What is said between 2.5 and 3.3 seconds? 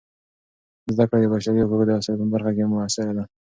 کې مؤثره ده.